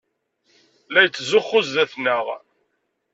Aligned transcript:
La 0.91 0.99
yettzuxxu 1.03 1.59
zdat-neɣ. 1.67 2.25